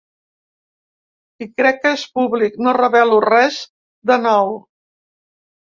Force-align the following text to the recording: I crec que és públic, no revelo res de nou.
I 1.47 1.47
crec 1.61 1.77
que 1.83 1.91
és 1.99 2.07
públic, 2.21 2.57
no 2.69 2.75
revelo 2.79 3.21
res 3.29 3.61
de 4.13 4.21
nou. 4.27 4.53